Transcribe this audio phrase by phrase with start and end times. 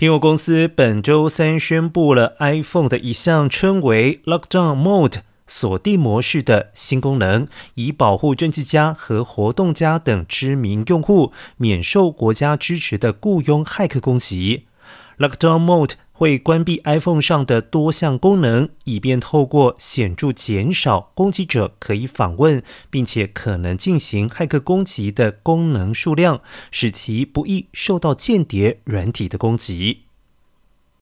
[0.00, 14.64] 苹果公司本周三宣布了 iPhone 的一项称为 Lockdown Mode 锁定模式的新功能，以保护政治家和活动家等知名用户免受国家支持的雇佣骇客攻击。
[15.18, 30.09] Lockdown Mode 会关闭 iPhone 上的多项功能，以便透过显著减少攻击者可以访问并且可能进行骇客攻击的功能数量，使其不易受到间谍软体的攻击。